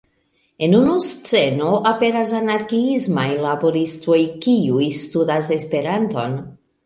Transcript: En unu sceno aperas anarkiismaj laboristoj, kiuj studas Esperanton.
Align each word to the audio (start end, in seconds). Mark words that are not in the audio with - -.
En 0.67 0.71
unu 0.77 0.93
sceno 1.07 1.73
aperas 1.89 2.31
anarkiismaj 2.37 3.27
laboristoj, 3.45 4.17
kiuj 4.47 4.87
studas 5.03 5.51
Esperanton. 5.59 6.35